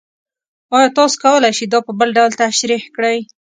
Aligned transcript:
ایا 0.75 0.89
تاسو 0.97 1.15
کولی 1.23 1.51
شئ 1.57 1.65
دا 1.73 1.79
په 1.87 1.91
بل 1.99 2.09
ډول 2.17 2.31
تشریح 2.41 2.83
کړئ؟ 2.95 3.17